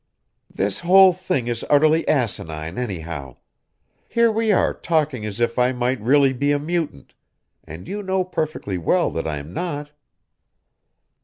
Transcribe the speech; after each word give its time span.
"This 0.51 0.79
whole 0.79 1.13
thing 1.13 1.47
is 1.47 1.63
utterly 1.69 2.07
asinine, 2.07 2.79
anyhow. 2.79 3.37
Here 4.09 4.31
we 4.31 4.51
are, 4.51 4.73
talking 4.73 5.27
as 5.27 5.39
if 5.39 5.59
I 5.59 5.73
might 5.73 6.01
really 6.01 6.33
be 6.33 6.51
a 6.51 6.57
mutant, 6.57 7.13
and 7.63 7.87
you 7.87 8.01
know 8.01 8.23
perfectly 8.23 8.79
well 8.79 9.11
that 9.11 9.27
I'm 9.27 9.53
not." 9.53 9.91